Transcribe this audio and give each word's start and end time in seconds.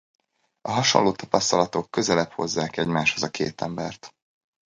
A 0.61 0.71
hasonló 0.71 1.11
tapasztalatok 1.11 1.91
közelebb 1.91 2.31
hozzák 2.31 2.77
egymáshoz 2.77 3.23
a 3.23 3.29
két 3.29 3.61
embert. 3.61 4.13